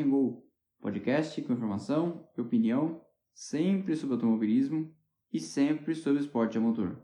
and 0.00 0.10
Go, 0.10 0.42
podcast 0.80 1.40
com 1.42 1.52
informação 1.52 2.28
e 2.36 2.40
opinião, 2.40 3.00
sempre 3.34 3.96
sobre 3.96 4.14
automobilismo 4.14 4.92
e 5.32 5.40
sempre 5.40 5.94
sobre 5.94 6.20
esporte 6.20 6.58
a 6.58 6.60
motor. 6.60 7.00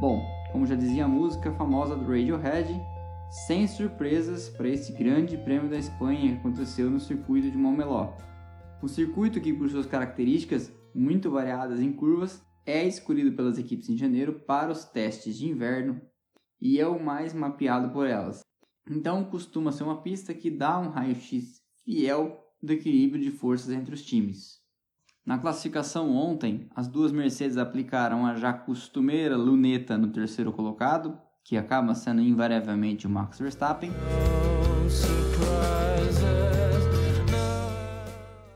Bom, 0.00 0.22
como 0.52 0.66
já 0.66 0.74
dizia 0.74 1.04
a 1.04 1.08
música 1.08 1.52
famosa 1.52 1.96
do 1.96 2.04
Radiohead, 2.04 2.80
sem 3.46 3.66
surpresas 3.66 4.48
para 4.48 4.68
esse 4.68 4.92
grande 4.92 5.36
prêmio 5.36 5.68
da 5.68 5.76
Espanha 5.78 6.32
que 6.32 6.38
aconteceu 6.38 6.90
no 6.90 7.00
circuito 7.00 7.50
de 7.50 7.56
Montmeló. 7.56 8.12
O 8.82 8.88
circuito 8.88 9.40
que, 9.40 9.52
por 9.52 9.68
suas 9.68 9.86
características 9.86 10.72
muito 10.94 11.30
variadas 11.30 11.80
em 11.80 11.92
curvas, 11.92 12.44
é 12.66 12.86
escolhido 12.86 13.36
pelas 13.36 13.58
equipes 13.58 13.88
em 13.88 13.96
janeiro 13.96 14.40
para 14.40 14.72
os 14.72 14.84
testes 14.84 15.36
de 15.36 15.46
inverno 15.46 16.00
e 16.60 16.80
é 16.80 16.86
o 16.86 17.02
mais 17.02 17.34
mapeado 17.34 17.90
por 17.90 18.06
elas. 18.06 18.40
Então, 18.88 19.24
costuma 19.24 19.72
ser 19.72 19.84
uma 19.84 20.02
pista 20.02 20.34
que 20.34 20.50
dá 20.50 20.78
um 20.78 20.88
raio-x 20.88 21.60
fiel 21.84 22.40
do 22.62 22.72
equilíbrio 22.72 23.22
de 23.22 23.30
forças 23.30 23.70
entre 23.70 23.94
os 23.94 24.04
times. 24.04 24.62
Na 25.24 25.38
classificação 25.38 26.14
ontem, 26.14 26.68
as 26.74 26.86
duas 26.86 27.10
Mercedes 27.10 27.56
aplicaram 27.56 28.26
a 28.26 28.34
já 28.34 28.52
costumeira 28.52 29.36
luneta 29.36 29.96
no 29.96 30.12
terceiro 30.12 30.52
colocado, 30.52 31.18
que 31.42 31.56
acaba 31.56 31.94
sendo 31.94 32.20
invariavelmente 32.20 33.06
o 33.06 33.10
Max 33.10 33.38
Verstappen. 33.38 33.90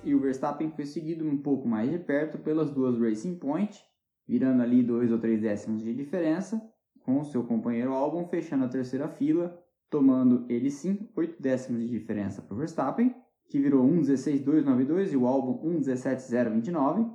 E 0.04 0.14
o 0.14 0.20
Verstappen 0.20 0.70
foi 0.70 0.86
seguido 0.86 1.26
um 1.26 1.36
pouco 1.38 1.66
mais 1.66 1.90
de 1.90 1.98
perto 1.98 2.38
pelas 2.38 2.70
duas 2.70 2.98
Racing 2.98 3.36
Point, 3.36 3.82
virando 4.28 4.62
ali 4.62 4.82
dois 4.82 5.10
ou 5.10 5.18
três 5.18 5.40
décimos 5.40 5.82
de 5.82 5.94
diferença, 5.94 6.60
com 7.04 7.24
seu 7.24 7.42
companheiro 7.44 7.94
Albon 7.94 8.26
fechando 8.26 8.64
a 8.64 8.68
terceira 8.68 9.08
fila, 9.08 9.58
tomando 9.88 10.44
ele 10.50 10.70
sim 10.70 11.08
oito 11.16 11.40
décimos 11.40 11.80
de 11.80 11.88
diferença 11.88 12.42
para 12.42 12.54
o 12.54 12.58
Verstappen, 12.58 13.14
que 13.48 13.58
virou 13.58 13.88
1.16.292 13.88 15.12
e 15.12 15.16
o 15.16 15.26
Albon 15.26 15.64
1.17.029. 15.80 17.10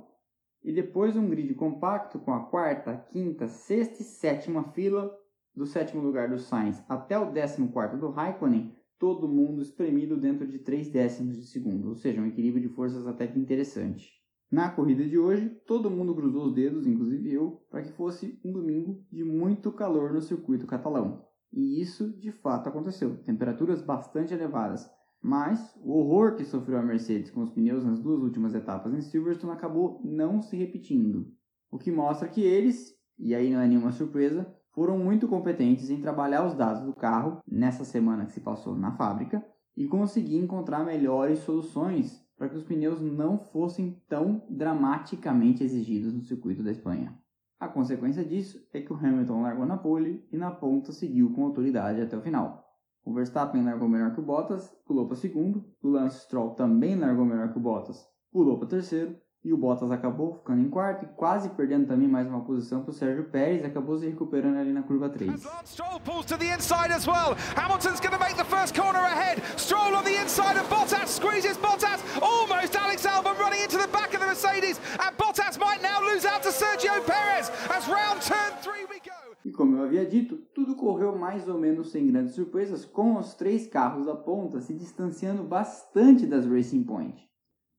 E 0.64 0.72
depois 0.72 1.14
um 1.14 1.28
grid 1.28 1.54
compacto 1.54 2.18
com 2.18 2.32
a 2.32 2.40
quarta, 2.40 2.96
quinta, 3.12 3.46
sexta 3.46 4.02
e 4.02 4.04
sétima 4.04 4.64
fila 4.72 5.14
do 5.54 5.66
sétimo 5.66 6.02
lugar 6.02 6.28
do 6.28 6.38
Sainz 6.38 6.82
até 6.88 7.16
o 7.16 7.30
décimo 7.30 7.70
quarto 7.70 7.96
do 7.96 8.10
Raikkonen, 8.10 8.74
todo 8.98 9.28
mundo 9.28 9.62
espremido 9.62 10.16
dentro 10.16 10.46
de 10.46 10.58
3 10.58 10.88
décimos 10.88 11.36
de 11.36 11.46
segundo, 11.46 11.90
ou 11.90 11.94
seja, 11.94 12.20
um 12.20 12.26
equilíbrio 12.26 12.66
de 12.66 12.74
forças 12.74 13.06
até 13.06 13.26
que 13.26 13.38
interessante. 13.38 14.23
Na 14.54 14.70
corrida 14.70 15.04
de 15.04 15.18
hoje, 15.18 15.48
todo 15.66 15.90
mundo 15.90 16.14
cruzou 16.14 16.44
os 16.44 16.54
dedos, 16.54 16.86
inclusive 16.86 17.32
eu, 17.32 17.60
para 17.68 17.82
que 17.82 17.90
fosse 17.90 18.38
um 18.44 18.52
domingo 18.52 19.04
de 19.10 19.24
muito 19.24 19.72
calor 19.72 20.12
no 20.12 20.22
circuito 20.22 20.64
catalão. 20.64 21.24
E 21.52 21.82
isso 21.82 22.16
de 22.20 22.30
fato 22.30 22.68
aconteceu, 22.68 23.16
temperaturas 23.24 23.82
bastante 23.82 24.32
elevadas. 24.32 24.88
Mas 25.20 25.76
o 25.82 25.98
horror 25.98 26.36
que 26.36 26.44
sofreu 26.44 26.78
a 26.78 26.84
Mercedes 26.84 27.32
com 27.32 27.42
os 27.42 27.50
pneus 27.50 27.84
nas 27.84 27.98
duas 27.98 28.22
últimas 28.22 28.54
etapas 28.54 28.94
em 28.94 29.00
Silverstone 29.00 29.52
acabou 29.52 30.00
não 30.04 30.40
se 30.40 30.56
repetindo. 30.56 31.26
O 31.68 31.76
que 31.76 31.90
mostra 31.90 32.28
que 32.28 32.40
eles, 32.40 32.94
e 33.18 33.34
aí 33.34 33.52
não 33.52 33.58
é 33.60 33.66
nenhuma 33.66 33.90
surpresa, 33.90 34.46
foram 34.72 34.96
muito 34.96 35.26
competentes 35.26 35.90
em 35.90 36.00
trabalhar 36.00 36.46
os 36.46 36.54
dados 36.54 36.84
do 36.84 36.94
carro 36.94 37.40
nessa 37.44 37.82
semana 37.82 38.24
que 38.24 38.32
se 38.32 38.40
passou 38.40 38.76
na 38.76 38.92
fábrica 38.92 39.44
e 39.76 39.88
conseguir 39.88 40.36
encontrar 40.36 40.84
melhores 40.84 41.40
soluções 41.40 42.23
para 42.36 42.48
que 42.48 42.56
os 42.56 42.64
pneus 42.64 43.00
não 43.00 43.38
fossem 43.38 44.02
tão 44.08 44.44
dramaticamente 44.48 45.62
exigidos 45.62 46.12
no 46.12 46.22
circuito 46.22 46.62
da 46.62 46.70
Espanha. 46.70 47.16
A 47.58 47.68
consequência 47.68 48.24
disso 48.24 48.66
é 48.72 48.80
que 48.80 48.92
o 48.92 48.96
Hamilton 48.96 49.42
largou 49.42 49.64
na 49.64 49.76
pole 49.76 50.26
e 50.30 50.36
na 50.36 50.50
ponta 50.50 50.92
seguiu 50.92 51.32
com 51.32 51.44
autoridade 51.44 52.00
até 52.00 52.16
o 52.16 52.22
final. 52.22 52.64
O 53.04 53.12
Verstappen 53.12 53.62
largou 53.62 53.88
melhor 53.88 54.12
que 54.12 54.20
o 54.20 54.24
Bottas, 54.24 54.68
pulou 54.86 55.06
para 55.06 55.16
segundo, 55.16 55.64
o 55.82 55.88
Lance 55.88 56.20
Stroll 56.24 56.54
também 56.54 56.96
largou 56.96 57.24
melhor 57.24 57.52
que 57.52 57.58
o 57.58 57.62
Bottas, 57.62 58.06
pulou 58.32 58.58
para 58.58 58.68
terceiro, 58.68 59.16
e 59.44 59.52
o 59.52 59.58
Bottas 59.58 59.90
acabou 59.90 60.34
ficando 60.34 60.62
em 60.62 60.70
quarto 60.70 61.04
e 61.04 61.08
quase 61.08 61.50
perdendo 61.50 61.86
também 61.86 62.08
mais 62.08 62.26
uma 62.26 62.40
posição 62.40 62.80
para 62.82 62.90
o 62.90 62.94
Sérgio 62.94 63.24
Pérez, 63.24 63.62
acabou 63.62 63.98
se 63.98 64.06
recuperando 64.06 64.56
ali 64.56 64.72
na 64.72 64.82
curva 64.82 65.10
3. 65.10 65.30
Stroll 65.66 66.00
pulls 66.00 66.24
to 66.24 66.38
the 66.38 66.54
inside 66.54 66.90
as 66.90 67.06
well. 67.06 67.36
Hamilton's 67.54 68.00
going 68.00 68.12
to 68.12 68.18
make 68.18 68.36
the 68.36 68.44
first 68.44 68.74
corner 68.74 69.00
ahead. 69.00 69.42
Stroll 69.58 69.94
on 69.94 70.04
the 70.04 70.16
inside 70.16 70.56
of 70.56 70.66
Bottas 70.70 71.10
squeezes 71.10 71.58
Bottas. 71.58 72.00
Almost 72.22 72.74
Alex 72.74 73.04
Albon 73.04 73.38
running 73.38 73.62
into 73.62 73.76
the 73.76 73.88
back 73.88 74.14
of 74.14 74.20
the 74.20 74.26
Mercedes 74.26 74.80
and 74.98 75.14
Bottas 75.18 75.58
might 75.58 75.82
now 75.82 76.00
lose 76.00 76.24
out 76.24 76.42
to 76.42 76.48
Sergio 76.48 77.04
Perez 77.04 77.50
as 77.68 77.86
round 77.86 78.22
turn 78.22 78.50
3 78.62 78.86
we 78.88 78.98
go. 79.00 79.12
E 79.44 79.52
como 79.52 79.76
eu 79.76 79.84
havia 79.84 80.06
dito, 80.06 80.36
tudo 80.54 80.74
correu 80.74 81.14
mais 81.18 81.46
ou 81.46 81.58
menos 81.58 81.90
sem 81.90 82.06
grandes 82.06 82.34
surpresas, 82.34 82.86
com 82.86 83.18
os 83.18 83.34
três 83.34 83.66
carros 83.66 84.06
da 84.06 84.14
ponta 84.14 84.58
se 84.62 84.72
distanciando 84.72 85.42
bastante 85.44 86.24
das 86.24 86.46
Racing 86.46 86.84
Point. 86.84 87.33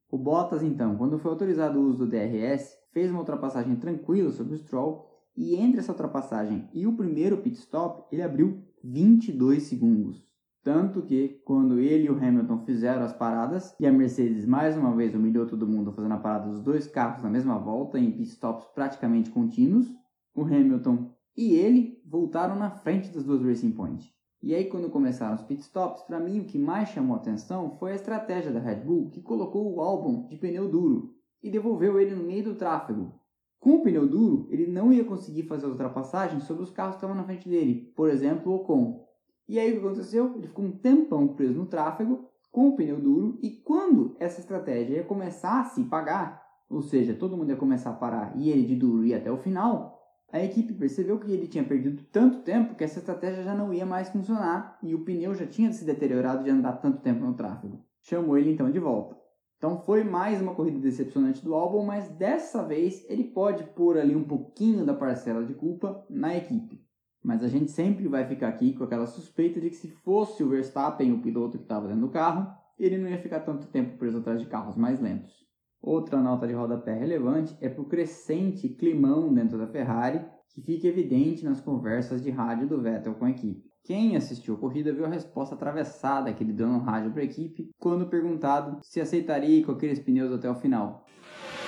O 0.10 0.18
Bottas, 0.18 0.62
então, 0.62 0.96
quando 0.96 1.18
foi 1.18 1.32
autorizado 1.32 1.80
o 1.80 1.84
uso 1.84 2.06
do 2.06 2.12
DRS, 2.12 2.78
fez 2.92 3.10
uma 3.10 3.20
ultrapassagem 3.20 3.76
tranquila 3.76 4.32
sobre 4.32 4.54
o 4.54 4.58
Stroll 4.58 5.06
e 5.36 5.56
entre 5.56 5.80
essa 5.80 5.92
ultrapassagem 5.92 6.70
e 6.74 6.88
o 6.88 6.96
primeiro 6.96 7.38
pit 7.38 7.58
stop, 7.58 8.06
ele 8.12 8.22
abriu 8.22 8.64
22 8.84 9.64
segundos. 9.64 10.26
Tanto 10.64 11.04
que, 11.04 11.42
quando 11.46 11.80
ele 11.80 12.06
e 12.06 12.10
o 12.10 12.18
Hamilton 12.18 12.66
fizeram 12.66 13.04
as 13.04 13.14
paradas, 13.14 13.76
e 13.80 13.86
a 13.86 13.92
Mercedes 13.92 14.46
mais 14.48 14.76
uma 14.76 14.96
vez 14.96 15.14
humilhou 15.14 15.46
todo 15.46 15.68
mundo 15.68 15.92
fazendo 15.92 16.14
a 16.14 16.18
parada 16.18 16.50
dos 16.50 16.62
dois 16.62 16.88
carros 16.88 17.22
na 17.22 17.30
mesma 17.30 17.60
volta, 17.60 18.00
em 18.00 18.12
pit 18.12 18.30
stops 18.30 18.66
praticamente 18.74 19.30
contínuos, 19.30 19.88
o 20.34 20.44
Hamilton 20.44 21.12
e 21.38 21.54
ele 21.54 22.02
voltaram 22.06 22.56
na 22.56 22.72
frente 22.72 23.12
das 23.12 23.24
duas 23.24 23.44
Racing 23.44 23.74
Point. 23.74 24.15
E 24.46 24.54
aí, 24.54 24.66
quando 24.66 24.92
começaram 24.92 25.34
os 25.34 25.42
pitstops, 25.42 26.04
para 26.04 26.20
mim 26.20 26.40
o 26.40 26.46
que 26.46 26.60
mais 26.60 26.90
chamou 26.90 27.16
atenção 27.16 27.72
foi 27.80 27.94
a 27.94 27.96
estratégia 27.96 28.52
da 28.52 28.60
Red 28.60 28.76
Bull, 28.76 29.10
que 29.10 29.20
colocou 29.20 29.74
o 29.74 29.82
álbum 29.82 30.28
de 30.28 30.38
pneu 30.38 30.70
duro 30.70 31.16
e 31.42 31.50
devolveu 31.50 32.00
ele 32.00 32.14
no 32.14 32.24
meio 32.24 32.44
do 32.44 32.54
tráfego. 32.54 33.12
Com 33.60 33.78
o 33.78 33.82
pneu 33.82 34.08
duro, 34.08 34.46
ele 34.52 34.68
não 34.68 34.94
ia 34.94 35.04
conseguir 35.04 35.48
fazer 35.48 35.66
as 35.66 35.72
ultrapassagens 35.72 36.44
sobre 36.44 36.62
os 36.62 36.70
carros 36.70 36.94
que 36.94 36.98
estavam 36.98 37.16
na 37.16 37.24
frente 37.24 37.50
dele, 37.50 37.92
por 37.96 38.08
exemplo, 38.08 38.52
o 38.52 38.58
Ocon. 38.58 39.08
E 39.50 39.58
aí 39.58 39.72
o 39.72 39.82
que 39.82 39.88
aconteceu? 39.88 40.36
Ele 40.36 40.46
ficou 40.46 40.66
um 40.66 40.78
tempão 40.78 41.30
preso 41.30 41.58
no 41.58 41.66
tráfego 41.66 42.30
com 42.52 42.68
o 42.68 42.76
pneu 42.76 43.02
duro 43.02 43.40
e 43.42 43.50
quando 43.50 44.16
essa 44.20 44.40
estratégia 44.40 44.98
ia 44.98 45.04
começar 45.04 45.62
a 45.62 45.66
se 45.66 45.84
pagar, 45.86 46.46
ou 46.70 46.84
seja, 46.84 47.16
todo 47.16 47.36
mundo 47.36 47.50
ia 47.50 47.58
começar 47.58 47.90
a 47.90 47.94
parar 47.94 48.38
e 48.38 48.52
ele 48.52 48.68
de 48.68 48.76
duro 48.76 49.04
ia 49.04 49.18
até 49.18 49.32
o 49.32 49.38
final, 49.38 49.95
a 50.32 50.44
equipe 50.44 50.74
percebeu 50.74 51.20
que 51.20 51.32
ele 51.32 51.48
tinha 51.48 51.64
perdido 51.64 52.04
tanto 52.12 52.40
tempo 52.40 52.76
que 52.76 52.84
essa 52.84 53.00
estratégia 53.00 53.44
já 53.44 53.56
não 53.56 53.74
ia 53.74 53.86
mais 53.86 54.10
funcionar 54.10 54.78
e 54.82 54.94
o 54.94 55.06
pneu 55.06 55.34
já 55.34 55.46
tinha 55.46 55.72
se 55.72 55.86
deteriorado 55.86 56.44
de 56.44 56.50
andar 56.50 56.74
tanto 56.74 57.02
tempo 57.02 57.24
no 57.24 57.36
tráfego. 57.36 57.86
Chamou 58.02 58.38
ele 58.38 58.52
então 58.52 58.70
de 58.70 58.80
volta. 58.80 59.16
Então 59.58 59.80
foi 59.80 60.04
mais 60.04 60.42
uma 60.42 60.54
corrida 60.54 60.80
decepcionante 60.80 61.44
do 61.44 61.54
álbum, 61.54 61.86
mas 61.86 62.10
dessa 62.10 62.64
vez 62.64 63.06
ele 63.10 63.24
pode 63.24 63.64
pôr 63.64 63.98
ali 63.98 64.16
um 64.16 64.24
pouquinho 64.24 64.86
da 64.86 64.94
parcela 64.94 65.46
de 65.46 65.54
culpa 65.54 66.06
na 66.10 66.36
equipe. 66.36 66.84
Mas 67.24 67.42
a 67.42 67.48
gente 67.48 67.72
sempre 67.72 68.08
vai 68.08 68.28
ficar 68.28 68.50
aqui 68.50 68.74
com 68.74 68.84
aquela 68.84 69.08
suspeita 69.08 69.60
de 69.60 69.70
que 69.70 69.76
se 69.76 69.88
fosse 69.88 70.44
o 70.44 70.50
Verstappen 70.50 71.14
o 71.14 71.22
piloto 71.22 71.58
que 71.58 71.64
estava 71.64 71.88
dentro 71.88 72.02
do 72.02 72.12
carro, 72.12 72.54
ele 72.78 72.98
não 72.98 73.10
ia 73.10 73.18
ficar 73.18 73.40
tanto 73.40 73.68
tempo 73.68 73.98
preso 73.98 74.18
atrás 74.18 74.40
de 74.42 74.48
carros 74.48 74.76
mais 74.76 75.00
lentos. 75.00 75.45
Outra 75.86 76.20
nota 76.20 76.48
de 76.48 76.54
rodapé 76.54 76.96
relevante 76.96 77.56
é 77.62 77.70
para 77.70 77.84
o 77.84 77.86
crescente 77.86 78.68
climão 78.68 79.32
dentro 79.32 79.56
da 79.56 79.68
Ferrari, 79.68 80.20
que 80.50 80.60
fica 80.60 80.88
evidente 80.88 81.46
nas 81.46 81.62
conversas 81.62 82.24
de 82.24 82.32
rádio 82.32 82.68
do 82.68 82.82
Vettel 82.82 83.14
com 83.14 83.26
a 83.26 83.30
equipe. 83.30 83.70
Quem 83.84 84.16
assistiu 84.16 84.56
a 84.56 84.58
corrida 84.58 84.92
viu 84.92 85.06
a 85.06 85.10
resposta 85.10 85.54
atravessada 85.54 86.34
que 86.34 86.44
ele 86.44 86.54
deu 86.54 86.68
no 86.68 86.80
rádio 86.80 87.12
para 87.12 87.22
a 87.22 87.26
equipe 87.26 87.70
quando 87.78 88.10
perguntado 88.10 88.80
se 88.82 89.00
aceitaria 89.00 89.60
ir 89.60 89.64
com 89.64 89.74
aqueles 89.74 90.00
pneus 90.00 90.34
até 90.34 90.50
o 90.50 90.56
final. 90.56 91.06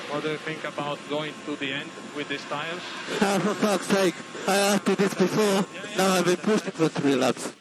What 0.09 0.23
do 0.23 0.29
you 0.29 0.39
think 0.39 0.65
about 0.65 0.99
going 1.09 1.33
to 1.45 1.55
the 1.55 1.73
end 1.73 1.91
with 2.15 2.25
these 2.27 2.43
tires? 2.49 2.81
Ah, 3.21 3.39
for 3.39 3.53
fuck's 3.53 3.85
sake, 3.85 4.17
I 4.47 4.73
asked 4.73 4.97
this 4.97 5.13
before. 5.13 5.63
Now 5.95 6.17
I've 6.17 6.25
been 6.25 6.37
pushed 6.37 6.71
for 6.71 6.89
three 6.89 7.15
laps. 7.15 7.53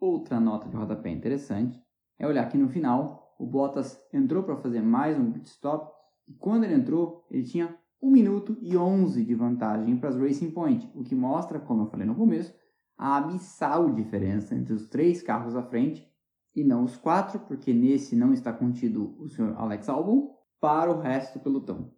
Outra 0.00 0.40
nota 0.40 0.66
de 0.66 0.76
rodapé 0.76 1.10
interessante 1.10 1.78
é 2.18 2.26
olhar 2.26 2.48
que 2.48 2.56
no 2.56 2.70
final 2.70 3.19
o 3.40 3.46
Bottas 3.46 3.98
entrou 4.12 4.42
para 4.42 4.58
fazer 4.58 4.82
mais 4.82 5.18
um 5.18 5.32
pit 5.32 5.48
stop 5.48 5.90
e 6.28 6.34
quando 6.34 6.64
ele 6.64 6.74
entrou, 6.74 7.26
ele 7.30 7.42
tinha 7.42 7.74
1 8.02 8.10
minuto 8.10 8.56
e 8.60 8.76
11 8.76 9.24
de 9.24 9.34
vantagem 9.34 9.96
para 9.96 10.10
as 10.10 10.16
Racing 10.16 10.50
Point, 10.50 10.90
o 10.94 11.02
que 11.02 11.14
mostra, 11.14 11.58
como 11.58 11.84
eu 11.84 11.86
falei 11.86 12.06
no 12.06 12.14
começo, 12.14 12.54
a 12.98 13.16
abissal 13.16 13.94
diferença 13.94 14.54
entre 14.54 14.74
os 14.74 14.90
três 14.90 15.22
carros 15.22 15.56
à 15.56 15.62
frente 15.62 16.06
e 16.54 16.62
não 16.62 16.84
os 16.84 16.98
quatro, 16.98 17.40
porque 17.40 17.72
nesse 17.72 18.14
não 18.14 18.34
está 18.34 18.52
contido 18.52 19.16
o 19.18 19.26
Sr. 19.26 19.54
Alex 19.56 19.88
Albon, 19.88 20.36
para 20.60 20.92
o 20.92 21.00
resto 21.00 21.38
do 21.38 21.42
pelotão. 21.42 21.90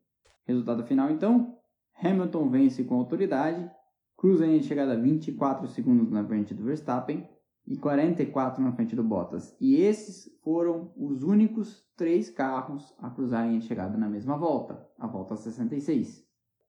Resultado 0.45 0.85
final 0.85 1.11
então, 1.11 1.59
Hamilton 2.00 2.49
vence 2.50 2.85
com 2.85 2.95
autoridade, 2.95 3.69
cruza 4.17 4.47
em 4.47 4.62
chegada 4.62 4.97
24 4.97 5.67
segundos 5.67 6.09
na 6.09 6.25
frente 6.25 6.55
do 6.55 6.62
Verstappen 6.62 7.29
e 7.67 7.76
44 7.76 8.62
na 8.62 8.73
frente 8.73 8.97
do 8.97 9.05
Bottas. 9.05 9.56
E 9.61 9.76
esses 9.76 10.31
foram 10.43 10.93
os 10.97 11.23
únicos 11.23 11.87
três 11.97 12.29
carros 12.29 12.94
a 12.99 13.11
cruzarem 13.11 13.56
a 13.56 13.61
chegada 13.61 13.97
na 13.97 14.09
mesma 14.09 14.37
volta, 14.37 14.87
a 14.99 15.06
volta 15.06 15.37
66. 15.37 16.25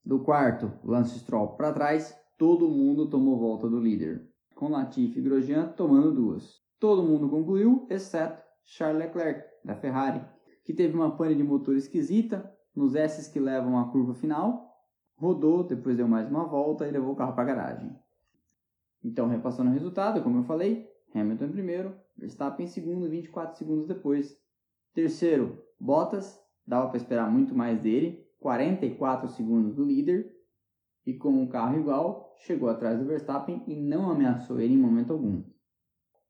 Do 0.06 0.19
quarto, 0.19 0.72
Lance 0.84 1.19
Stroll 1.19 1.56
para 1.56 1.74
trás, 1.74 2.16
todo 2.38 2.69
mundo 2.69 3.10
tomou 3.10 3.40
volta 3.40 3.69
do 3.69 3.80
líder, 3.80 4.30
com 4.56 4.69
Latifi 4.69 5.19
e 5.19 5.24
Grosjean 5.24 5.68
tomando 5.69 6.13
duas. 6.13 6.62
Todo 6.80 7.04
mundo 7.04 7.30
concluiu, 7.30 7.88
exceto 7.90 8.44
Charles 8.66 9.00
Leclerc, 9.00 9.44
da 9.63 9.75
Ferrari, 9.75 10.22
que 10.66 10.74
teve 10.74 10.95
uma 10.95 11.16
pane 11.16 11.36
de 11.36 11.44
motor 11.44 11.75
esquisita 11.75 12.51
nos 12.75 12.95
S 12.95 13.31
que 13.31 13.40
levam 13.40 13.80
à 13.80 13.90
curva 13.92 14.13
final, 14.13 14.74
rodou, 15.16 15.63
depois 15.63 15.95
deu 15.95 16.07
mais 16.07 16.30
uma 16.30 16.45
volta 16.45 16.88
e 16.88 16.92
levou 16.92 17.13
o 17.13 17.16
carro 17.16 17.34
para 17.34 17.44
a 17.44 17.56
garagem. 17.56 18.03
Então, 19.04 19.28
repassando 19.28 19.70
o 19.70 19.74
resultado, 19.74 20.24
como 20.24 20.40
eu 20.40 20.44
falei, 20.44 20.90
Hamilton 21.14 21.46
em 21.46 21.52
primeiro, 21.52 21.96
Verstappen 22.18 22.66
em 22.66 22.70
segundo, 22.70 23.10
24 23.10 23.58
segundos 23.58 23.88
depois. 23.88 24.38
Terceiro, 24.94 25.62
Bottas, 25.80 26.40
dava 26.66 26.88
para 26.88 26.98
esperar 26.98 27.30
muito 27.30 27.54
mais 27.54 27.80
dele, 27.82 28.26
44 28.40 29.28
segundos 29.30 29.76
do 29.76 29.84
líder, 29.84 30.34
e 31.06 31.14
com 31.14 31.30
um 31.30 31.48
carro 31.48 31.78
igual, 31.78 32.34
chegou 32.38 32.70
atrás 32.70 32.98
do 32.98 33.06
Verstappen 33.06 33.64
e 33.68 33.76
não 33.76 34.10
ameaçou 34.10 34.60
ele 34.60 34.74
em 34.74 34.78
momento 34.78 35.12
algum. 35.12 35.44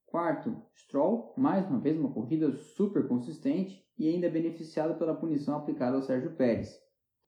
Quarto, 0.06 0.56
Stroll, 0.76 1.34
mais 1.38 1.68
uma 1.70 1.80
vez 1.80 1.98
uma 1.98 2.12
corrida 2.12 2.52
super 2.52 3.08
consistente 3.08 3.84
e 3.98 4.08
ainda 4.08 4.30
beneficiado 4.30 4.98
pela 4.98 5.16
punição 5.16 5.58
aplicada 5.58 5.96
ao 5.96 6.02
Sérgio 6.02 6.36
Pérez, 6.36 6.80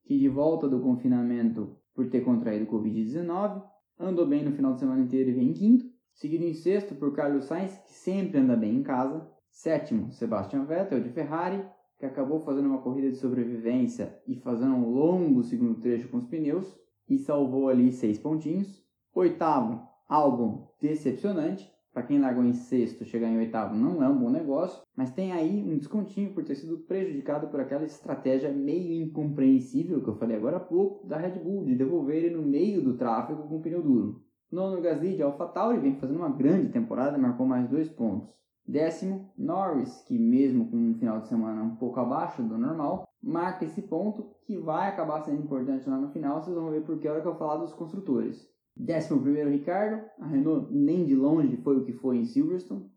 que 0.03 0.17
de 0.17 0.29
volta 0.29 0.67
do 0.67 0.81
confinamento 0.81 1.77
por 1.93 2.09
ter 2.09 2.21
contraído 2.21 2.71
Covid-19, 2.71 3.63
andou 3.99 4.25
bem 4.25 4.43
no 4.43 4.51
final 4.51 4.73
de 4.73 4.79
semana 4.79 5.01
inteiro 5.01 5.29
e 5.29 5.33
vem 5.33 5.49
em 5.49 5.53
quinto, 5.53 5.85
seguido 6.13 6.43
em 6.43 6.53
sexto 6.53 6.95
por 6.95 7.13
Carlos 7.13 7.45
Sainz, 7.45 7.77
que 7.85 7.93
sempre 7.93 8.39
anda 8.39 8.55
bem 8.55 8.75
em 8.75 8.83
casa, 8.83 9.27
sétimo, 9.49 10.11
Sebastian 10.11 10.65
Vettel 10.65 11.01
de 11.01 11.09
Ferrari, 11.09 11.65
que 11.97 12.05
acabou 12.05 12.39
fazendo 12.39 12.67
uma 12.67 12.81
corrida 12.81 13.09
de 13.09 13.17
sobrevivência 13.17 14.19
e 14.27 14.35
fazendo 14.35 14.75
um 14.75 14.89
longo 14.89 15.43
segundo 15.43 15.79
trecho 15.79 16.09
com 16.09 16.17
os 16.17 16.25
pneus 16.25 16.75
e 17.07 17.17
salvou 17.17 17.69
ali 17.69 17.91
seis 17.91 18.17
pontinhos. 18.17 18.83
Oitavo, 19.13 19.81
Albon, 20.07 20.67
decepcionante, 20.81 21.71
para 21.95 22.03
quem 22.03 22.19
largou 22.19 22.43
em 22.43 22.51
sexto, 22.51 23.05
chegar 23.05 23.29
em 23.29 23.37
oitavo 23.37 23.73
não 23.73 24.03
é 24.03 24.09
um 24.09 24.19
bom 24.19 24.29
negócio, 24.29 24.83
mas 24.97 25.13
tem 25.13 25.31
aí 25.31 25.63
um 25.63 25.77
descontinho 25.77 26.33
por 26.33 26.43
ter 26.43 26.55
sido 26.55 26.79
prejudicado 26.79 27.47
por 27.47 27.61
aquela 27.61 27.85
estratégia 27.85 28.51
meio 28.51 29.01
incompreensível 29.01 30.03
que 30.03 30.09
eu 30.09 30.17
falei 30.17 30.35
agora 30.35 30.57
há 30.57 30.59
pouco 30.59 31.07
da 31.07 31.15
Red 31.15 31.39
Bull 31.39 31.63
de 31.63 31.73
devolver 31.73 32.17
ele 32.17 32.35
no 32.35 32.41
meio 32.41 32.81
do 32.81 32.97
tráfego 32.97 33.47
com 33.47 33.61
pneu 33.61 33.81
duro. 33.81 34.21
Nono 34.51 34.81
Gasly 34.81 35.15
de 35.15 35.23
AlphaTauri 35.23 35.79
vem 35.79 35.95
fazendo 35.95 36.17
uma 36.17 36.27
grande 36.27 36.67
temporada, 36.67 37.17
marcou 37.17 37.45
mais 37.45 37.69
dois 37.69 37.87
pontos. 37.87 38.29
Décimo, 38.67 39.31
Norris, 39.37 40.03
que 40.05 40.19
mesmo 40.19 40.69
com 40.69 40.75
um 40.75 40.95
final 40.95 41.21
de 41.21 41.29
semana 41.29 41.63
um 41.63 41.77
pouco 41.77 42.01
abaixo 42.01 42.43
do 42.43 42.57
normal, 42.57 43.07
marca 43.23 43.63
esse 43.63 43.81
ponto 43.81 44.35
que 44.45 44.57
vai 44.57 44.89
acabar 44.89 45.21
sendo 45.21 45.41
importante 45.41 45.89
lá 45.89 45.97
no 45.97 46.09
final, 46.09 46.43
vocês 46.43 46.57
vão 46.57 46.71
ver 46.71 46.83
porque 46.83 47.07
a 47.07 47.13
hora 47.13 47.21
que 47.21 47.27
eu 47.29 47.35
falar 47.35 47.55
dos 47.55 47.71
construtores. 47.71 48.53
Décimo 48.75 49.21
primeiro 49.21 49.49
Ricardo, 49.49 50.03
a 50.19 50.27
Renault 50.27 50.67
nem 50.73 51.05
de 51.05 51.15
longe 51.15 51.55
foi 51.57 51.77
o 51.77 51.85
que 51.85 51.93
foi 51.93 52.17
em 52.17 52.25
Silverstone. 52.25 52.91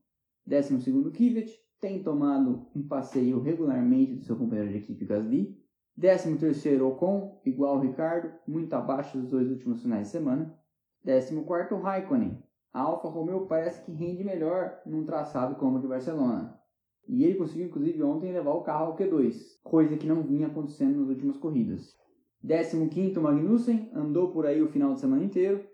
Décimo 0.44 0.80
segundo 0.80 1.12
Kvyat, 1.12 1.52
tem 1.80 2.02
tomado 2.02 2.66
um 2.74 2.86
passeio 2.86 3.40
regularmente 3.40 4.16
do 4.16 4.24
seu 4.24 4.36
companheiro 4.36 4.72
de 4.72 4.78
equipe 4.78 5.04
Gasly. 5.04 5.56
Décimo 5.96 6.36
terceiro 6.36 6.88
Ocon, 6.88 7.40
igual 7.44 7.76
ao 7.76 7.80
Ricardo, 7.80 8.32
muito 8.46 8.72
abaixo 8.74 9.18
dos 9.18 9.30
dois 9.30 9.48
últimos 9.48 9.80
finais 9.80 10.06
de 10.06 10.12
semana. 10.12 10.58
Décimo 11.04 11.44
quarto 11.44 11.76
Raikkonen, 11.76 12.42
a 12.72 12.80
Alfa 12.80 13.08
Romeo 13.08 13.46
parece 13.46 13.84
que 13.84 13.92
rende 13.92 14.24
melhor 14.24 14.80
num 14.84 15.04
traçado 15.04 15.54
como 15.56 15.78
o 15.78 15.80
de 15.80 15.86
Barcelona. 15.86 16.58
E 17.06 17.24
ele 17.24 17.38
conseguiu 17.38 17.66
inclusive 17.66 18.02
ontem 18.02 18.32
levar 18.32 18.52
o 18.52 18.62
carro 18.62 18.86
ao 18.86 18.96
Q2, 18.96 19.60
coisa 19.62 19.96
que 19.96 20.06
não 20.06 20.22
vinha 20.22 20.48
acontecendo 20.48 20.98
nas 21.00 21.08
últimas 21.08 21.36
corridas. 21.38 21.96
15º 22.44 23.20
Magnussen, 23.20 23.90
andou 23.92 24.30
por 24.30 24.46
aí 24.46 24.62
o 24.62 24.68
final 24.68 24.94
de 24.94 25.00
semana 25.00 25.24
inteiro. 25.24 25.66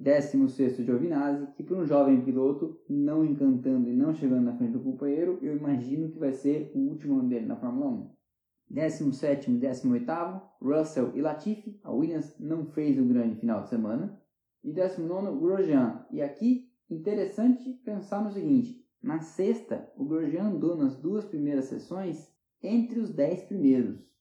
16º 0.00 0.84
Giovinazzi, 0.84 1.52
que 1.54 1.62
para 1.62 1.76
um 1.76 1.84
jovem 1.84 2.22
piloto, 2.22 2.80
não 2.88 3.24
encantando 3.24 3.90
e 3.90 3.92
não 3.92 4.14
chegando 4.14 4.44
na 4.44 4.56
frente 4.56 4.72
do 4.72 4.80
companheiro, 4.80 5.38
eu 5.42 5.54
imagino 5.54 6.10
que 6.10 6.18
vai 6.18 6.32
ser 6.32 6.72
o 6.74 6.78
último 6.78 7.18
ano 7.18 7.28
dele 7.28 7.46
na 7.46 7.56
Fórmula 7.56 7.90
1. 7.90 8.10
17º 8.72 9.48
e 9.48 9.60
18º, 9.60 10.42
Russell 10.62 11.12
e 11.14 11.20
Latifi, 11.20 11.78
a 11.84 11.92
Williams 11.92 12.34
não 12.40 12.64
fez 12.64 12.98
um 12.98 13.06
grande 13.06 13.36
final 13.36 13.62
de 13.62 13.68
semana. 13.68 14.18
E 14.64 14.72
19º, 14.72 15.38
Grosjean. 15.38 16.06
E 16.10 16.22
aqui, 16.22 16.72
interessante 16.88 17.70
pensar 17.84 18.24
no 18.24 18.32
seguinte, 18.32 18.82
na 19.02 19.20
sexta, 19.20 19.92
o 19.96 20.06
Grosjean 20.06 20.44
andou 20.44 20.74
nas 20.74 20.96
duas 20.96 21.24
primeiras 21.24 21.66
sessões 21.66 22.32
entre 22.62 22.98
os 22.98 23.12
10 23.12 23.42
primeiros. 23.42 24.11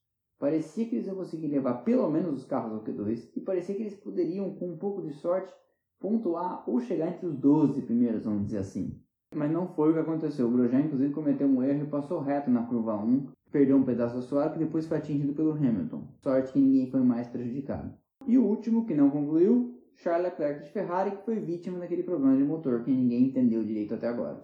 Parecia 0.41 0.88
que 0.88 0.95
eles 0.95 1.05
iam 1.05 1.15
conseguir 1.15 1.49
levar 1.49 1.83
pelo 1.83 2.09
menos 2.09 2.33
os 2.33 2.45
carros 2.45 2.73
ao 2.73 2.83
Q2 2.83 3.29
e 3.35 3.39
parecia 3.39 3.75
que 3.75 3.83
eles 3.83 3.93
poderiam, 3.93 4.51
com 4.55 4.71
um 4.71 4.75
pouco 4.75 4.99
de 4.99 5.13
sorte, 5.13 5.53
pontuar 5.99 6.67
ou 6.67 6.79
chegar 6.79 7.09
entre 7.09 7.27
os 7.27 7.35
12 7.35 7.83
primeiros, 7.83 8.25
vamos 8.25 8.45
dizer 8.45 8.57
assim. 8.57 8.99
Mas 9.35 9.51
não 9.51 9.67
foi 9.67 9.91
o 9.91 9.93
que 9.93 9.99
aconteceu. 9.99 10.47
O 10.47 10.51
Grosjean, 10.51 10.79
inclusive, 10.79 11.13
cometeu 11.13 11.45
um 11.45 11.61
erro 11.61 11.83
e 11.83 11.89
passou 11.89 12.21
reto 12.21 12.49
na 12.49 12.63
curva 12.63 12.95
1, 12.95 13.27
perdeu 13.51 13.77
um 13.77 13.83
pedaço 13.83 14.15
da 14.15 14.23
sua 14.23 14.49
que 14.49 14.57
depois 14.57 14.88
foi 14.88 14.97
atingido 14.97 15.33
pelo 15.33 15.51
Hamilton. 15.51 16.07
Sorte 16.23 16.53
que 16.53 16.59
ninguém 16.59 16.89
foi 16.89 17.01
mais 17.01 17.27
prejudicado. 17.27 17.94
E 18.25 18.35
o 18.39 18.44
último, 18.44 18.87
que 18.87 18.95
não 18.95 19.11
concluiu, 19.11 19.79
Charles 19.97 20.31
Leclerc 20.31 20.63
de 20.63 20.71
Ferrari, 20.71 21.11
que 21.11 21.23
foi 21.23 21.39
vítima 21.39 21.77
daquele 21.77 22.01
problema 22.01 22.35
de 22.35 22.44
motor 22.44 22.83
que 22.83 22.89
ninguém 22.89 23.25
entendeu 23.25 23.63
direito 23.63 23.94
até 23.94 24.07
agora. 24.07 24.44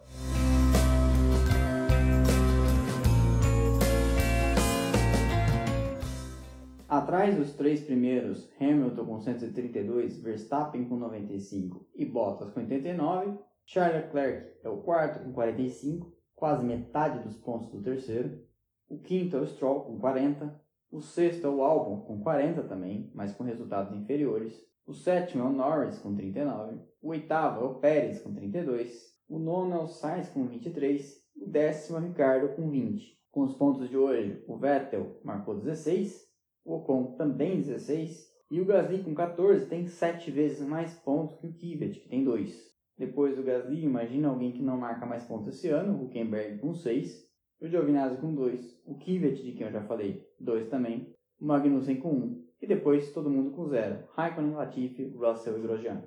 Atrás 6.89 7.35
dos 7.35 7.53
três 7.53 7.81
primeiros, 7.81 8.49
Hamilton 8.61 9.05
com 9.05 9.19
132, 9.19 10.21
Verstappen 10.21 10.87
com 10.87 10.95
95 10.95 11.85
e 11.93 12.05
Bottas 12.05 12.49
com 12.51 12.61
89, 12.61 13.37
Charles 13.65 14.05
Leclerc 14.05 14.53
é 14.63 14.69
o 14.69 14.77
quarto 14.77 15.21
com 15.21 15.33
45, 15.33 16.15
quase 16.33 16.63
metade 16.63 17.19
dos 17.27 17.35
pontos 17.35 17.69
do 17.71 17.81
terceiro. 17.81 18.41
O 18.87 18.99
quinto 18.99 19.35
é 19.35 19.41
o 19.41 19.45
Stroll 19.45 19.81
com 19.81 19.99
40, 19.99 20.61
o 20.89 21.01
sexto 21.01 21.45
é 21.45 21.49
o 21.49 21.61
Albon 21.61 22.05
com 22.05 22.21
40 22.21 22.63
também, 22.63 23.11
mas 23.13 23.33
com 23.33 23.43
resultados 23.43 23.93
inferiores. 23.93 24.57
O 24.85 24.93
sétimo 24.93 25.43
é 25.43 25.47
o 25.47 25.51
Norris 25.51 25.99
com 25.99 26.15
39, 26.15 26.79
o 27.01 27.09
oitavo 27.09 27.65
é 27.65 27.67
o 27.67 27.75
Pérez 27.75 28.21
com 28.21 28.33
32, 28.33 29.13
o 29.27 29.37
nono 29.37 29.75
é 29.75 29.79
o 29.79 29.87
Sainz 29.87 30.29
com 30.29 30.47
23, 30.47 31.21
o 31.35 31.49
décimo 31.49 31.97
é 31.97 32.01
o 32.01 32.03
Ricardo 32.05 32.55
com 32.55 32.69
20. 32.69 33.17
Com 33.29 33.41
os 33.41 33.53
pontos 33.55 33.89
de 33.89 33.97
hoje, 33.97 34.41
o 34.47 34.55
Vettel 34.55 35.19
marcou 35.21 35.53
16, 35.53 36.26
o 36.67 36.75
Ocon 36.75 37.15
também 37.15 37.61
16, 37.61 38.27
e 38.51 38.59
o 38.59 38.65
Gasly 38.65 39.01
com 39.01 39.15
14 39.15 39.67
tem 39.67 39.87
7 39.87 40.29
vezes 40.29 40.67
mais 40.67 40.93
pontos 40.95 41.37
que 41.37 41.47
o 41.47 41.53
Kvyat, 41.53 41.97
que 41.97 42.09
tem 42.09 42.25
2. 42.25 42.75
Depois 42.97 43.37
do 43.37 43.43
Gasly, 43.43 43.85
imagina 43.85 44.27
alguém 44.27 44.51
que 44.51 44.61
não 44.61 44.77
marca 44.77 45.05
mais 45.05 45.23
pontos 45.23 45.47
esse 45.47 45.69
ano, 45.69 45.97
o 45.97 46.05
Huckenberg 46.05 46.59
com 46.59 46.73
6, 46.73 47.25
o 47.61 47.69
Giovinazzi 47.69 48.19
com 48.19 48.35
2, 48.35 48.81
o 48.85 48.95
Kvyat, 48.95 49.41
de 49.41 49.53
quem 49.53 49.65
eu 49.65 49.71
já 49.71 49.81
falei, 49.81 50.25
2 50.41 50.67
também, 50.67 51.15
o 51.39 51.45
Magnussen 51.45 52.01
com 52.01 52.11
1, 52.11 52.45
e 52.61 52.67
depois 52.67 53.13
todo 53.13 53.29
mundo 53.29 53.51
com 53.51 53.65
0, 53.65 54.05
Raikkonen, 54.11 54.51
Latifi, 54.51 55.05
Russell 55.15 55.59
e 55.59 55.61
Grosjean. 55.61 56.03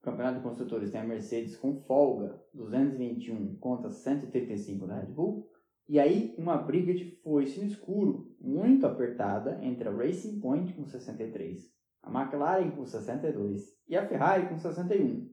O 0.00 0.04
Campeonato 0.04 0.38
de 0.38 0.44
Construtores 0.44 0.90
tem 0.90 1.00
a 1.00 1.04
Mercedes 1.04 1.56
com 1.56 1.74
folga, 1.74 2.38
221 2.52 3.56
contra 3.56 3.88
135 3.88 4.86
da 4.86 5.00
Red 5.00 5.12
Bull, 5.12 5.48
e 5.88 6.00
aí, 6.00 6.34
uma 6.36 6.56
briga 6.56 6.92
de 6.92 7.04
foice 7.22 7.60
no 7.60 7.66
escuro, 7.66 8.34
muito 8.40 8.84
apertada, 8.84 9.60
entre 9.62 9.88
a 9.88 9.92
Racing 9.92 10.40
Point 10.40 10.72
com 10.72 10.84
63, 10.84 11.72
a 12.02 12.10
McLaren 12.10 12.72
com 12.72 12.84
62 12.84 13.62
e 13.88 13.96
a 13.96 14.04
Ferrari 14.04 14.48
com 14.48 14.58
61. 14.58 15.30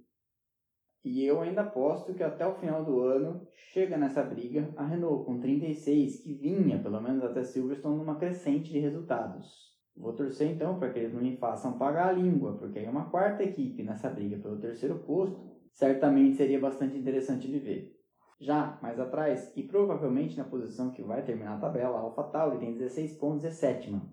E 1.04 1.26
eu 1.26 1.42
ainda 1.42 1.62
aposto 1.62 2.14
que 2.14 2.22
até 2.22 2.46
o 2.46 2.54
final 2.54 2.86
do 2.86 3.02
ano 3.02 3.46
chega 3.72 3.98
nessa 3.98 4.24
briga 4.24 4.72
a 4.78 4.86
Renault 4.86 5.26
com 5.26 5.40
36, 5.40 6.22
que 6.22 6.34
vinha, 6.36 6.80
pelo 6.82 7.02
menos 7.02 7.24
até 7.24 7.44
Silverstone, 7.44 7.98
numa 7.98 8.16
crescente 8.16 8.72
de 8.72 8.80
resultados. 8.80 9.74
Vou 9.98 10.14
torcer 10.14 10.50
então 10.50 10.78
para 10.78 10.92
que 10.92 11.00
eles 11.00 11.14
não 11.14 11.22
me 11.22 11.36
façam 11.36 11.78
pagar 11.80 12.10
a 12.10 12.12
língua, 12.12 12.58
porque 12.58 12.80
aí 12.80 12.88
uma 12.88 13.10
quarta 13.10 13.44
equipe 13.44 13.84
nessa 13.84 14.10
briga 14.10 14.38
pelo 14.38 14.60
terceiro 14.60 15.00
posto 15.00 15.52
certamente 15.74 16.36
seria 16.36 16.60
bastante 16.60 16.96
interessante 16.96 17.48
de 17.48 17.60
ver. 17.60 18.03
Já 18.40 18.78
mais 18.82 19.00
atrás, 19.00 19.52
e 19.56 19.64
provavelmente 19.64 20.38
na 20.38 20.44
posição 20.44 20.92
que 20.92 21.04
vai 21.04 21.24
terminar 21.24 21.56
a 21.56 21.60
tabela, 21.60 21.98
a 21.98 22.02
AlphaTauri 22.02 22.60
tem 22.60 22.74
16 22.74 23.18
pontos 23.18 23.44
e 23.44 23.48
é 23.48 23.52
sétima. 23.52 24.12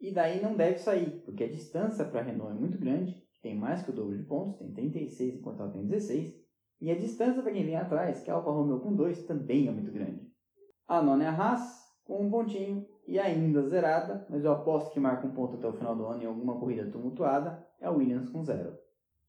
E 0.00 0.12
daí 0.12 0.42
não 0.42 0.56
deve 0.56 0.78
sair, 0.78 1.22
porque 1.24 1.44
a 1.44 1.50
distância 1.50 2.04
para 2.04 2.20
a 2.20 2.22
Renault 2.22 2.56
é 2.56 2.60
muito 2.60 2.78
grande, 2.78 3.22
tem 3.42 3.56
mais 3.56 3.82
que 3.82 3.90
o 3.90 3.94
dobro 3.94 4.16
de 4.16 4.24
pontos, 4.24 4.58
tem 4.58 4.72
36 4.72 5.36
enquanto 5.36 5.60
ela 5.60 5.70
tem 5.70 5.86
16, 5.86 6.34
e 6.80 6.90
a 6.90 6.98
distância 6.98 7.42
para 7.42 7.52
quem 7.52 7.64
vem 7.64 7.76
atrás, 7.76 8.22
que 8.22 8.30
é 8.30 8.32
a 8.32 8.36
Alfa 8.36 8.50
Romeo 8.50 8.80
com 8.80 8.94
2, 8.94 9.24
também 9.24 9.68
é 9.68 9.70
muito 9.70 9.92
grande. 9.92 10.30
A 10.86 11.00
nona 11.00 11.24
é 11.24 11.28
a 11.28 11.32
Haas, 11.32 11.84
com 12.04 12.26
um 12.26 12.30
pontinho, 12.30 12.86
e 13.06 13.18
ainda 13.18 13.62
zerada, 13.62 14.26
mas 14.28 14.44
eu 14.44 14.52
aposto 14.52 14.92
que 14.92 15.00
marca 15.00 15.26
um 15.26 15.32
ponto 15.32 15.56
até 15.56 15.66
o 15.66 15.72
final 15.72 15.96
do 15.96 16.06
ano 16.06 16.22
em 16.22 16.26
alguma 16.26 16.58
corrida 16.58 16.90
tumultuada, 16.90 17.66
é 17.80 17.86
a 17.86 17.90
Williams 17.90 18.28
com 18.28 18.42
zero. 18.42 18.76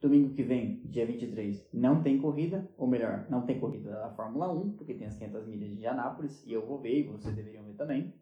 Domingo 0.02 0.34
que 0.34 0.44
vem, 0.44 0.82
dia 0.86 1.06
23, 1.06 1.70
não 1.74 2.04
tem 2.04 2.20
corrida, 2.20 2.70
ou 2.78 2.88
melhor, 2.88 3.26
não 3.30 3.46
tem 3.46 3.60
corrida 3.60 3.92
da 3.92 4.10
Fórmula 4.12 4.52
1, 4.52 4.74
porque 4.74 4.94
tem 4.94 5.08
as 5.08 5.18
500 5.18 5.48
milhas 5.48 5.76
de 5.78 5.88
Anápolis, 5.88 6.46
e 6.46 6.54
eu 6.54 6.66
vou 6.66 6.80
ver, 6.80 7.00
e 7.00 7.04
vocês 7.04 7.36
deveriam 7.36 7.64
ver 7.64 7.76
também. 7.76 8.14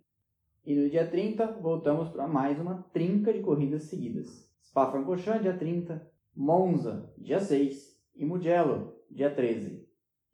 E 0.66 0.76
no 0.76 0.90
dia 0.90 1.06
30, 1.06 1.60
voltamos 1.62 2.10
para 2.10 2.28
mais 2.28 2.60
uma 2.60 2.84
trinca 2.94 3.34
de 3.34 3.42
corridas 3.42 3.84
seguidas. 3.84 4.50
Spa-Francorchamps, 4.62 5.42
dia 5.42 5.58
30, 5.58 6.10
Monza, 6.36 7.12
dia 7.18 7.40
6 7.40 8.00
e 8.16 8.26
Mugello, 8.26 8.94
dia 9.12 9.30
13. 9.34 9.86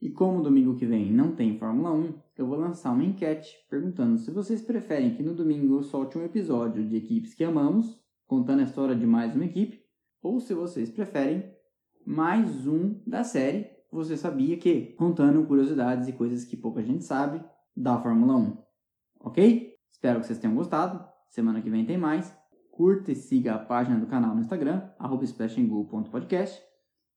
E 0.01 0.09
como 0.09 0.43
domingo 0.43 0.75
que 0.75 0.85
vem 0.85 1.11
não 1.11 1.35
tem 1.35 1.57
Fórmula 1.57 1.91
1, 1.91 2.13
eu 2.37 2.47
vou 2.47 2.57
lançar 2.57 2.93
uma 2.93 3.03
enquete 3.03 3.53
perguntando 3.69 4.17
se 4.17 4.31
vocês 4.31 4.61
preferem 4.61 5.13
que 5.13 5.23
no 5.23 5.33
domingo 5.33 5.75
eu 5.75 5.83
solte 5.83 6.17
um 6.17 6.23
episódio 6.23 6.87
de 6.87 6.95
equipes 6.95 7.33
que 7.33 7.43
amamos, 7.43 7.99
contando 8.25 8.61
a 8.61 8.63
história 8.63 8.95
de 8.95 9.05
mais 9.05 9.35
uma 9.35 9.45
equipe, 9.45 9.83
ou 10.21 10.39
se 10.39 10.53
vocês 10.53 10.89
preferem 10.89 11.51
mais 12.05 12.67
um 12.67 13.01
da 13.05 13.23
série 13.23 13.69
Você 13.91 14.17
Sabia 14.17 14.57
Que, 14.57 14.93
contando 14.93 15.45
curiosidades 15.45 16.07
e 16.07 16.13
coisas 16.13 16.43
que 16.43 16.57
pouca 16.57 16.83
gente 16.83 17.03
sabe 17.03 17.43
da 17.75 17.99
Fórmula 18.01 18.35
1. 18.35 18.57
Ok? 19.21 19.75
Espero 19.91 20.19
que 20.19 20.25
vocês 20.25 20.39
tenham 20.39 20.55
gostado. 20.55 21.03
Semana 21.29 21.61
que 21.61 21.69
vem 21.69 21.85
tem 21.85 21.97
mais. 21.97 22.35
Curta 22.71 23.11
e 23.11 23.15
siga 23.15 23.55
a 23.55 23.59
página 23.59 23.99
do 23.99 24.07
canal 24.07 24.33
no 24.35 24.41
Instagram, 24.41 24.89
splashandgo.podcast. 25.23 26.61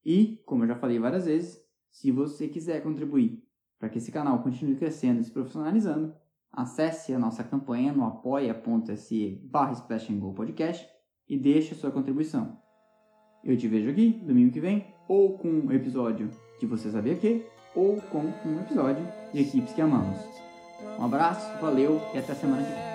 E, 0.04 0.42
como 0.46 0.64
eu 0.64 0.68
já 0.68 0.76
falei 0.76 0.98
várias 0.98 1.26
vezes, 1.26 1.60
se 1.90 2.10
você 2.10 2.48
quiser 2.48 2.82
contribuir 2.82 3.42
para 3.78 3.88
que 3.88 3.98
esse 3.98 4.10
canal 4.10 4.42
continue 4.42 4.76
crescendo 4.76 5.20
e 5.20 5.24
se 5.24 5.30
profissionalizando, 5.30 6.14
acesse 6.50 7.12
a 7.12 7.18
nossa 7.18 7.42
campanha 7.44 7.92
no 7.92 8.04
apoia.se 8.04 9.40
barra 9.44 9.74
podcast 10.34 10.88
e 11.28 11.38
deixe 11.38 11.74
a 11.74 11.76
sua 11.76 11.90
contribuição. 11.90 12.61
Eu 13.44 13.56
te 13.56 13.66
vejo 13.66 13.90
aqui 13.90 14.22
domingo 14.24 14.52
que 14.52 14.60
vem, 14.60 14.86
ou 15.08 15.36
com 15.36 15.48
um 15.48 15.72
episódio 15.72 16.30
de 16.60 16.66
Você 16.66 16.90
Sabia 16.90 17.16
Que, 17.16 17.44
ou 17.74 18.00
com 18.02 18.20
um 18.20 18.60
episódio 18.60 19.04
de 19.32 19.40
Equipes 19.40 19.72
que 19.72 19.80
Amamos. 19.80 20.18
Um 20.98 21.04
abraço, 21.04 21.60
valeu 21.60 22.00
e 22.14 22.18
até 22.18 22.34
semana 22.34 22.62
que 22.62 22.72
vem. 22.72 22.91